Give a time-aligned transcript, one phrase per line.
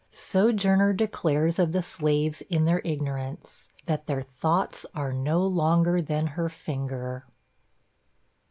[0.09, 6.25] Sojourner declares of the slaves in their ignorance, that 'their thoughts are no longer than
[6.25, 7.27] her finger.'